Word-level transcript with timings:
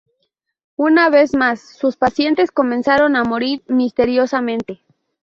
Una 0.77 1.11
vez 1.11 1.35
más, 1.35 1.59
sus 1.61 1.95
pacientes 1.95 2.49
comenzaron 2.51 3.15
a 3.15 3.23
morir 3.23 3.61
misteriosamente. 3.67 4.81